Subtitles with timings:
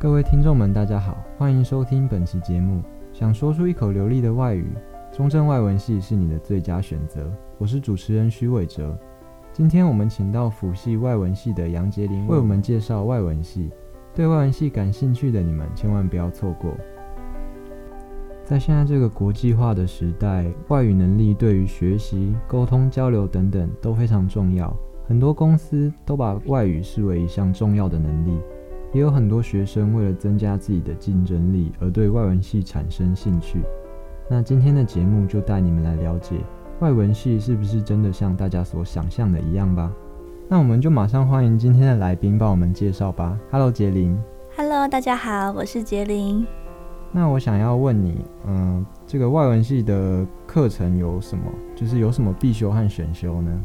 [0.00, 2.82] 各位听众们，大家好，欢迎收听本期节目。
[3.12, 4.72] 想说出一口流利的外语，
[5.12, 7.30] 中正外文系是你的最佳选择。
[7.58, 8.98] 我是主持人许伟哲。
[9.52, 13.70] 今天我们请到辅系外文系的杨杰林为我们介绍外文系。
[14.14, 16.72] 对外文系感兴趣的你们，千万不要错过。
[18.42, 24.74] 在现在这个国际化的时代，外语能力对于学习、沟通、交流等等都非常重要。
[25.06, 28.38] 很多公司都把外语视为一项重要的能力。
[28.92, 33.60] 也有很多学生为了增加自己的竞争力而对外文系产生兴趣。
[34.28, 36.36] 那今天的节目就带你们来了解
[36.80, 39.92] 外文系是不是真的像大家所想象的一样吧。
[40.48, 43.38] 那我们就马上欢迎今天的来宾帮我们介绍吧。
[43.50, 44.18] Hello，杰林。
[44.56, 46.44] Hello，大家好，我是杰林。
[47.12, 51.44] 那我想要问你，嗯，这个外文系的课程有什么？
[51.76, 53.60] 就是有什么必修和选修呢？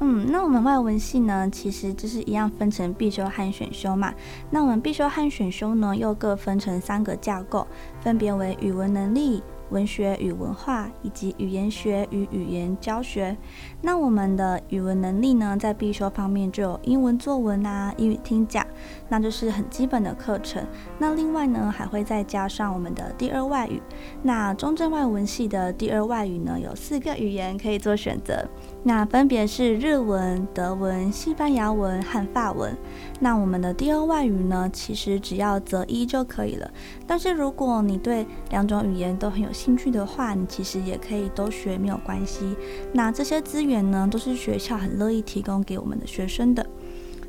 [0.00, 4.14] 嗯，那我们外文系呢，其实就是一样分成必修和选修嘛。
[4.50, 7.66] 那我们必修和选修呢，又各分成三个架构，
[8.00, 9.42] 分别为语文能力。
[9.70, 13.36] 文学与文化，以及语言学与语言教学。
[13.82, 18.66] 那我们的语文能力呢，在必修方面就有英文作文啊、英语听讲，
[19.08, 20.64] 那就是很基本的课程。
[20.98, 23.80] 那另外呢，还会再加上我们的第二外语。
[24.22, 28.46] 那中正外文系的第二外语呢，有四个语言可以做选择，
[28.82, 32.76] 那分别是日文、德文、西班牙文和法文。
[33.20, 36.70] 那我们的第二外语呢，其实只要择一就可以了。
[37.08, 42.54] 但是如果你对两种语言都很有兴趣的话，你其实也可以都学，没有关系。
[42.92, 46.64] 那这些资源呢，都是学校很乐意提供给我们的学生的。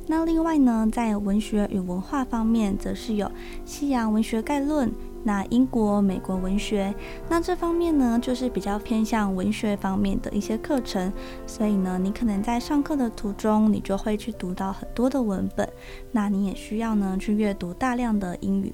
[0.05, 3.31] 那另外呢，在文学与文化方面，则是有
[3.63, 4.91] 西洋文学概论，
[5.23, 6.93] 那英国、美国文学，
[7.29, 11.13] 那这方面呢，就是比较偏向文学方面的一些课程。
[11.45, 15.69] 所以呢，你可能在上课的途中，你就会去读到很多的文本，
[16.11, 18.73] 那你也需要呢去阅读大量的英语。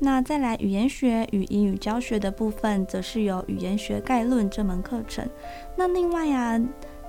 [0.00, 5.28] 那再来语言学与英语教学的部分，则是有语言学概论这门课程。
[5.76, 6.60] 那另外啊，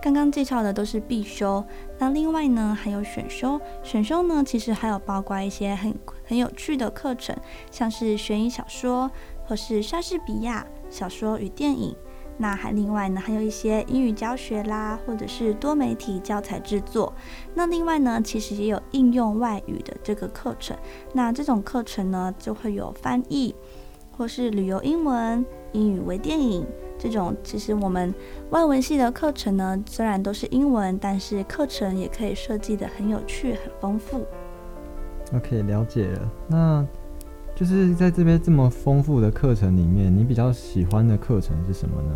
[0.02, 1.64] 刚刚介绍的都是必修。
[2.00, 3.62] 那另外呢，还有选修。
[3.84, 5.94] 选修呢，其实还有包括一些很
[6.26, 7.36] 很有趣的课程，
[7.70, 9.12] 像是悬疑小说，
[9.46, 11.96] 或是莎士比亚小说与电影。
[12.42, 17.14] 那还另外呢，还有一些英语教学啦，或者是多媒体教材制作。
[17.54, 20.76] 那另外呢，其实也有应用外语的这个课程。
[21.12, 23.54] 那这种课程呢，就会有翻译，
[24.18, 26.66] 或是旅游英文、英语微电影
[26.98, 27.36] 这种。
[27.44, 28.16] 其实我们
[28.52, 34.26] 外文系的课程呢，虽然都是英文，但是课程也可以设计得很有趣、很丰富。
[35.36, 36.32] OK，了解了。
[36.48, 36.88] 那
[37.60, 42.16] 就是在这边这么丰富的课程里面，你比较喜欢的课程是什么呢？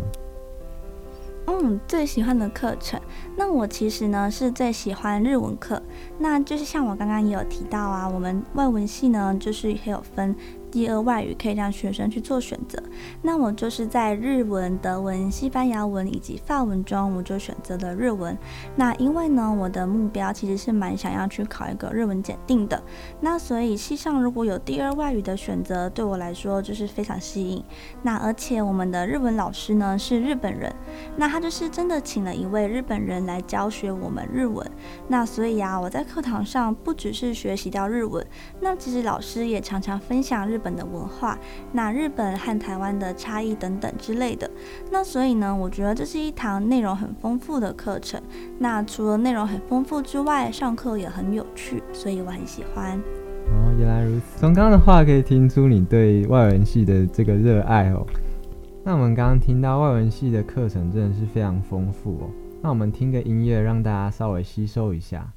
[1.48, 2.98] 嗯，最喜欢的课程，
[3.36, 5.82] 那我其实呢是最喜欢日文课。
[6.18, 10.34] 那就是像我刚刚也有提到啊，我们外文系呢就是也有分。
[10.74, 12.82] 第二外语可以让学生去做选择，
[13.22, 18.36] 那我就是在日文、德文、西班牙文以及法文中，我就选择了日文。
[18.74, 22.82] 那因为呢，我的目标其实是蛮想要去考一个日文检定的，
[23.20, 27.62] 那所以系上如果有第二外语的选择，对我来说就是非常吸引。
[28.02, 30.74] 那而且我们的日文老师呢是日本人，
[31.16, 34.68] 那他就是真的请了一位日本人来教学我们日文。
[35.06, 38.26] 那所以啊，我在课堂上不只是学习到日文，
[38.60, 40.60] 那其实老师也常常分享日。
[40.64, 41.38] 日本的文化，
[41.72, 44.50] 那日本和台湾的差异等等之类的，
[44.90, 48.18] 那所以呢，我觉得这是一堂内容很丰富的课程。
[48.58, 52.98] 那除了内容很丰富之外，上课也很有趣，所以我很喜欢。
[52.98, 54.38] 哦，原来如此。
[54.38, 58.02] 从刚刚的话可以听出你对外文系的这个热爱哦。
[58.82, 62.30] 那我们刚刚听到外文系的课程真的是非常丰富哦。
[62.62, 65.30] 那我们听个音乐，让大家稍微吸收一下。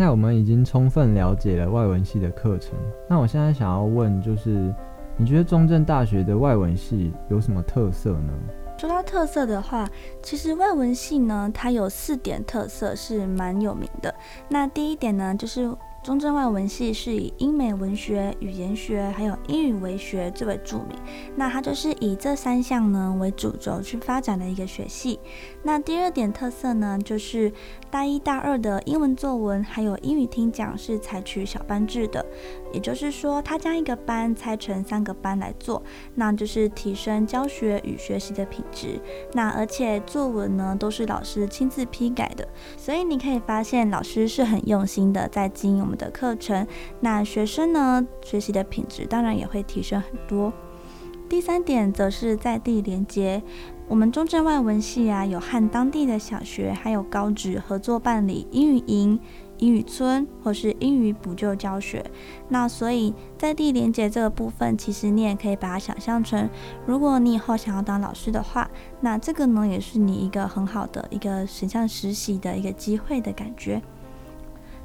[0.00, 2.72] 在我们已经充分了解了外文系的课程，
[3.08, 4.74] 那我现在想要问，就是
[5.18, 8.32] 你觉得中正大学的外文系有什么特色呢？
[8.78, 9.86] 说到特色的话，
[10.22, 14.14] 其实外文系呢，它有四点特色是蛮有名的。
[14.48, 15.70] 那第一点呢，就是。
[16.02, 20.98] 中正外文系是以英美文学、语言学还有英语为学最为著名，
[21.36, 25.20] 那它就是以这三项呢为主轴去发展的一个学系。
[25.62, 27.52] 那第二点特色呢，就是
[27.90, 32.24] 大一、大二的英文作文还有英语听讲是采取小班制的，
[32.72, 35.82] 也就是说，他将一个班拆成三个班来做，
[36.14, 39.00] 那就是提升教学与学习的品质。
[39.32, 42.46] 那而且作文呢都是老师亲自批改的，
[42.76, 46.66] 所以你可以发现老师是很用心的在经营我们的课程。
[47.00, 50.52] 那学生呢学习的品质当然也会提升很多。
[51.28, 53.40] 第三点则是在地连接。
[53.86, 59.18] 我们中正外文系啊，有和当地的小学还有高职合作办理英语营、
[59.60, 62.04] 英语村或是英语补救教学。
[62.48, 66.50] 那所以在地连结这个部分，其实你也可以把它想象成，
[66.84, 68.68] 如果你以后想要当老师的话，
[69.00, 73.80] 那这个呢也是你一个很好的一个实际实习的一个机会的感觉。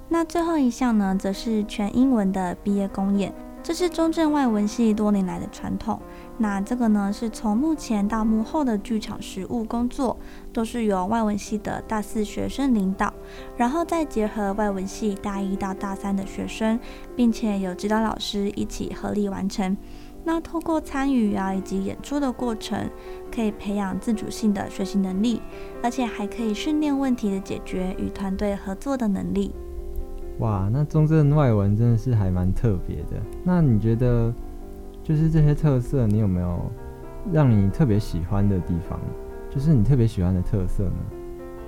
[0.08, 3.34] 那最后一项呢，则是全英文的毕业公演。
[3.63, 6.00] 这是中正外文系多年来的传统。
[6.38, 10.18] 那这个呢，是从幕前到幕后的剧场实务工作，
[10.51, 13.13] 都是由外文系的大四学生领导，
[13.56, 16.77] 然后再结合外文系大一到大三的学生，
[17.15, 19.77] 并且有指导老师一起合力完成。
[20.27, 22.89] 那透过参与啊以及演出的过程，
[23.34, 25.39] 可以培养自主性的学习能力，
[25.84, 29.54] 而且还可以训练问题的解决与团队合作的能力。
[30.39, 33.22] 哇，那中正外文真的是还蛮特别的。
[33.44, 34.34] 那你觉得，
[35.08, 36.60] 就是这些特色，你有没有
[37.32, 39.00] 让你特别喜欢的地方？
[39.52, 40.96] 就是你特别喜欢的特色呢？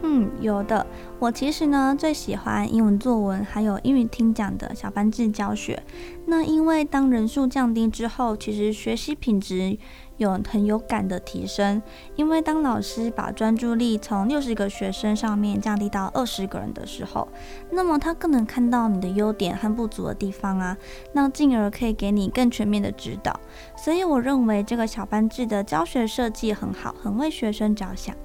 [0.02, 0.86] 嗯，有的。
[1.20, 5.84] 我其实呢最喜欢英文作文，还有英语听讲的小班制教学。
[6.26, 9.78] 那因为当人数降低之后，其实学习品质。
[10.18, 11.82] 有很有感的提升，
[12.16, 17.28] 因为当老师把专注力从六十个学生上面降低到二十个人的时候，
[17.72, 20.78] 那么他更能看到你的优点和不足的地方啊，
[21.14, 23.40] 那进而可以给你更全面的指导。
[23.76, 28.16] 所以我认为这个小班制的教学设计很好，很为学生着想。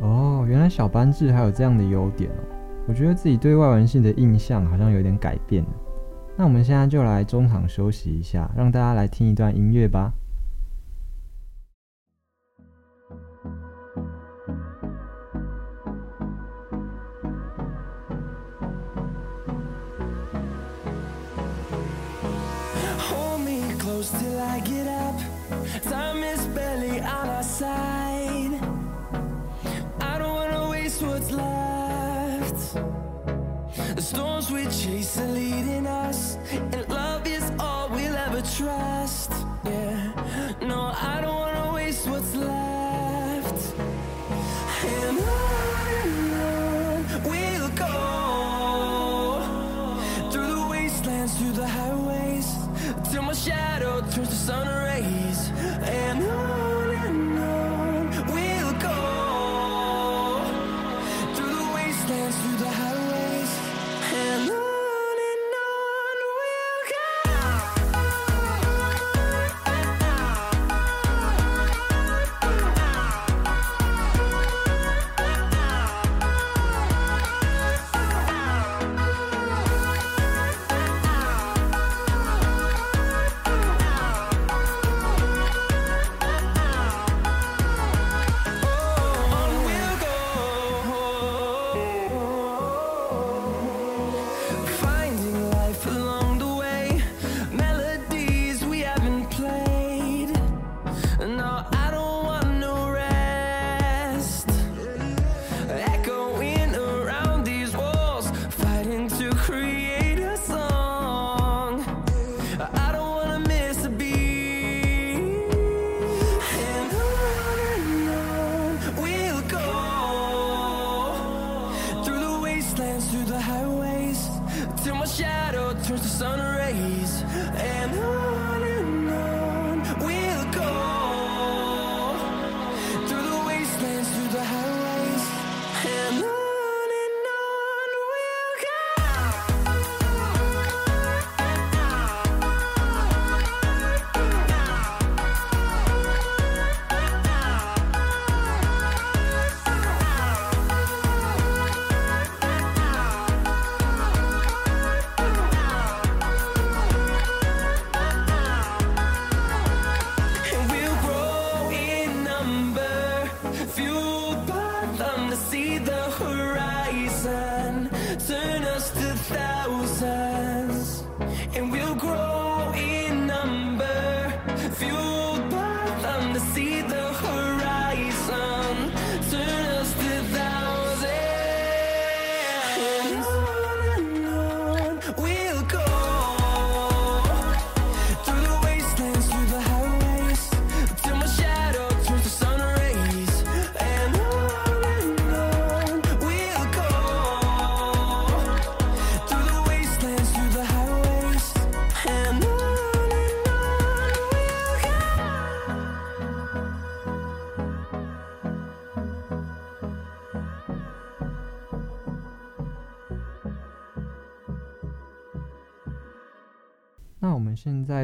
[0.00, 2.42] 哦，原来小班制还有这样的优点哦，
[2.88, 5.70] 我觉得自己对外文系的印象好像有点改变了。
[6.36, 10.12] 那我们现在就来中场休息一下，让大家来听一段音乐吧。
[36.56, 36.83] and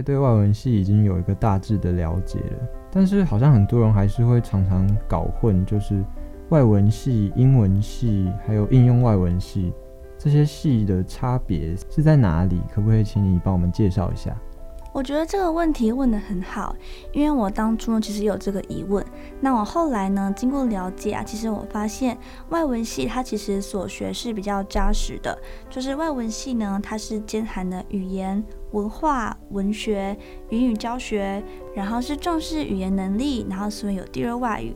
[0.02, 6.04] 对外文系已经有一个大致的了解了，但是好像很多人还是会常常搞混，就是
[6.48, 9.72] 外文系、英文系还有应用外文系
[10.18, 12.60] 这些系的差别是在哪里？
[12.72, 14.36] 可不可以请你帮我们介绍一下？
[14.92, 16.74] 我觉得这个问题问得很好，
[17.12, 19.06] 因为我当初其实有这个疑问。
[19.40, 25.38] 那我后来呢经过了解啊，其实我发现外文系它其实所学是比较扎实的，
[25.68, 30.16] 就是外文系呢它是兼含的语言、文化、文学、
[30.50, 31.42] 语语教学，
[31.74, 34.74] 然后是重视语言能力，然后所以有第二外语。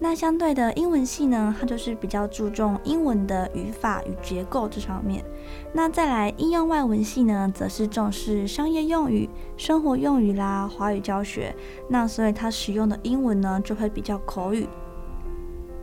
[0.00, 5.24] 那相对的英文系呢，它就是比较注重英文的语法与结构这方面。
[5.72, 11.54] 那再来应用外文系呢，则是重视商业用语、生活用语啦、华语教学。
[11.88, 14.66] 那所以它使用的英文呢，就会比较口语。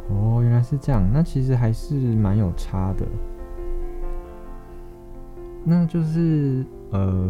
[0.10, 3.06] 哦，原来是这样，那其实还是蛮有差的。
[5.64, 7.28] 那就是呃，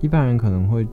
[0.00, 0.86] 一般人可能会。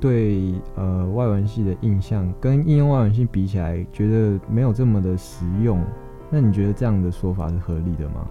[0.00, 5.82] 对呃，外文系的印象跟应用外文系比起来，觉得没有这么的实用。
[6.28, 8.28] 那你觉得这样的说法是合理的吗？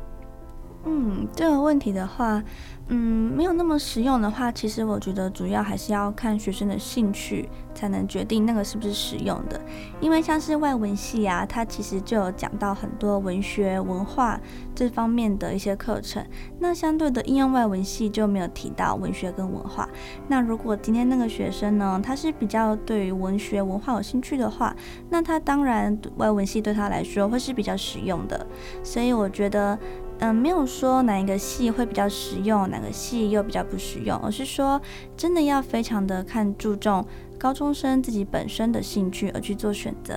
[0.86, 2.44] 嗯，这个问题的话。
[2.90, 9.60] 嗯，没有那么实用的话，其实我觉得主要还是要看学生的兴趣，才能决定那个是不是实用的。
[10.02, 14.38] 因为像是外文系啊，它其实就有讲到很多文学、文化
[14.76, 16.22] 这方面的一些课程。
[16.60, 19.88] 那相对的应用外文系就没有提到文学跟文化。
[20.28, 24.76] 那如果今天那个学生呢，他是比较对于文学、文化有兴趣的话，
[25.10, 28.46] 那他当然外文系对他来说会是比较实用的。
[28.84, 29.80] 所以我觉得。
[30.24, 34.82] 嗯，没有说哪一个系会比较实用，哪个系又比较不实用，而是说
[35.18, 37.06] 真的要非常的看注重
[37.38, 40.14] 高中生自己本身的兴趣而去做选择。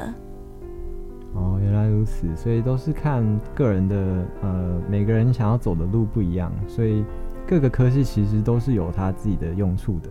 [1.34, 3.96] 哦，原来如此，所以都是看个人的，
[4.42, 7.04] 呃，每个人想要走的路不一样，所以
[7.44, 10.08] 各个科系其实都是有它自己的用处的。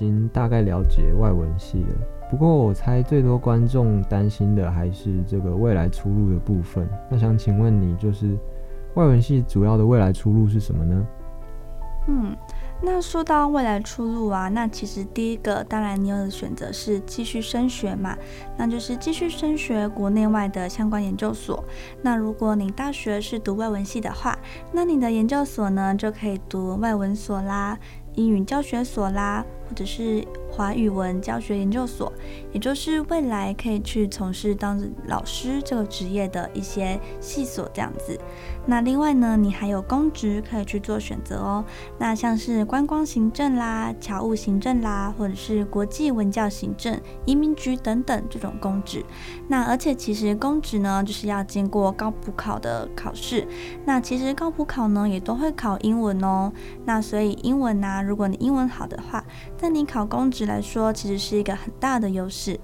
[0.00, 1.94] 经大概了解外文系了，
[2.30, 6.88] 不过我猜最多观众担心的还是这个未来出路的部分。
[7.10, 8.34] 那想请问你，就是
[8.94, 11.06] 外文系主要的未来出路是什么呢？
[12.08, 12.34] 嗯。
[12.82, 18.16] 那说到未来出路啊，那其实第一个当然你有的选择是继续升学嘛，
[18.56, 21.62] 那就是继续升学国内外的相关研究所。
[22.00, 24.38] 那如果你大学是读外文系的话，
[24.72, 27.78] 那你的研究所呢就可以读外文所啦、
[28.14, 30.26] 英语教学所啦，或者是。
[30.52, 32.12] 华语文教学研究所，
[32.52, 38.18] 也就是未来可以去从事当老师这个职业的一些系所这样子。
[38.66, 41.64] 那另外呢，你还有公职可以去做选择哦。
[41.98, 49.04] 那像是观光行政啦、侨务行政啦，或者是国际文教行政、移民局等等这种公职。
[49.48, 53.46] 那而且其实公职呢，就是要经过高普考的考试。
[53.86, 56.52] 那其实高普考呢，也都会考英文哦。
[56.84, 59.24] 那所以英文啊，如果你英文好的话，
[59.60, 60.46] 那你考公职。
[60.46, 62.58] 来说，其实是一个很大的优势。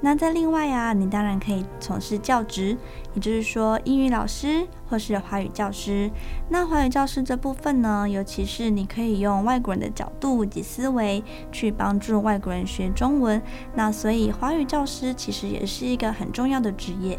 [0.00, 2.76] 那在另外啊，你当然可以从事教职，
[3.14, 6.10] 也就是说英语老师或是华语教师。
[6.48, 13.40] 那华语教师这部分呢，尤其是你可以用外国人的角度及思维去帮助外国人学中文。
[13.74, 17.18] 那所以华语教师其实也是一个很重要的职业。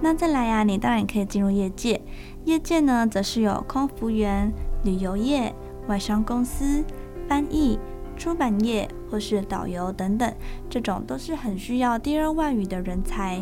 [0.00, 2.00] 那再来啊，你当然可以进入业界，
[2.44, 4.50] 业界呢则是有空服员、
[4.84, 5.54] 旅游业、
[5.88, 6.84] 外商公司、
[7.28, 7.78] 翻译。
[8.20, 10.30] 出版业或是导游等等，
[10.68, 13.40] 这种都是很需要第二外语的人才。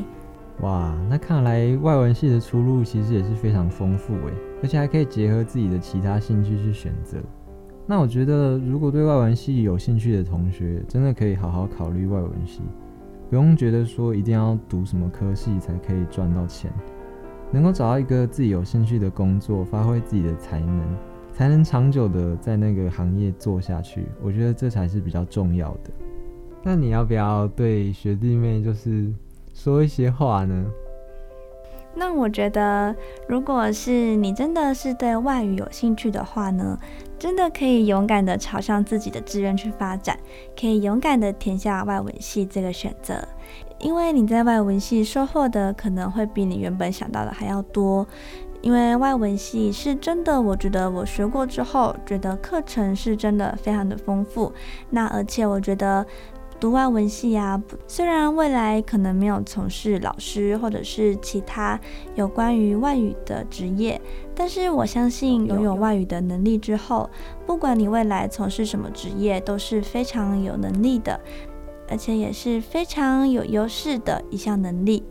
[0.61, 7.19] 哇，那看来外文系的出路其实也是非常丰富诶，而且还可以结合自己的其他兴趣去选择。
[7.88, 12.61] 那我觉得，如果对外文系有兴趣的同学，真的可以好好考虑外文系，
[13.29, 16.73] 不用觉得说一定要读什么科系才可以赚到钱，
[17.51, 20.97] 能够找到一个自己有兴趣的工作，发挥自己的才能。
[21.38, 25.90] 才能长久的在那个行业做下去，我觉得这才是比较重要的。
[26.64, 29.09] 那你要不要对学弟妹就是
[29.55, 30.66] 说一些话呢？
[31.94, 32.92] 那我觉得，
[33.29, 36.77] 如果是你真的是对外语有兴趣的话呢，
[37.20, 40.18] 真的可以勇敢的朝向自己的志愿去发展，
[40.61, 43.16] 可以勇敢的填下外文系这个选择，
[43.79, 48.05] 因为你在外文系收获的可能会比你原本想到的还要多。
[48.61, 54.53] 因为外文系是真的，我觉得我学过之后，觉得课程是真的非常的丰富。
[54.90, 56.05] 那而且我觉得
[56.59, 61.79] 读外文系啊，虽然未来可能没有从事老师或者是其他
[62.16, 64.01] 有关于外语的职业，
[64.35, 67.09] 但是我相信拥有外语的能力之后，
[67.47, 71.21] 不管你未来从事什么职业，都是非常有能力的，
[71.88, 75.05] 而且也是非常有优势的一项能力。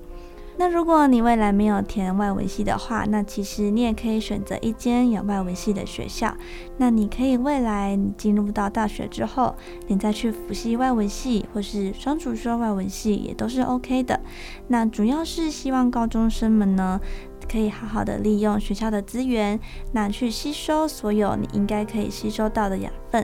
[0.60, 6.36] 那如果你未来没有填外文系的话，那其实你也可以选择一间有外文系的学校。
[6.78, 14.20] 那你可以未来你进入到大学之后，你再去辅系外文系或是双主修外文系也都是 OK 的。
[14.68, 17.00] 那主要是希望高中生们呢，
[17.48, 19.60] 可以好好的利用学校的资源，
[19.92, 23.24] 那去吸收所有你应该可以吸收到的养分。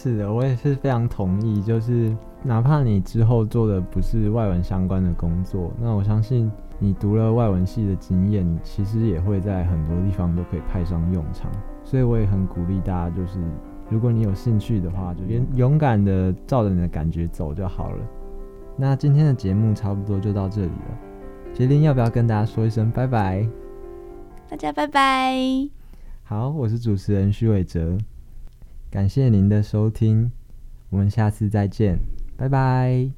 [0.00, 2.16] 是的，我也是非常同意，就是。
[2.44, 11.50] 哪怕你之后做的不是外文相关的工作，那我相信你读了外文系的经验，其实也会在很多地方都可以派上用场。
[11.82, 13.40] 所以我也很鼓励大家，就是
[13.90, 18.06] 如果你有兴趣的话，就勇勇敢的照着你的感觉走就好了。
[18.76, 20.98] 那今天的节目差不多就到这里了，
[21.52, 23.44] 杰林要不要跟大家说一声拜拜？
[24.48, 25.36] 大家拜拜。
[26.22, 27.98] 好，我是主持人徐伟哲，
[28.90, 30.32] 感谢您的收听，
[30.90, 31.98] 我们下次再见。
[32.36, 33.17] 拜拜。